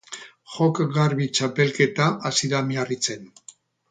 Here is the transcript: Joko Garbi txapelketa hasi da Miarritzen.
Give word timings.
Joko 0.53 0.85
Garbi 0.95 1.27
txapelketa 1.41 2.09
hasi 2.29 2.51
da 2.55 2.65
Miarritzen. 2.71 3.31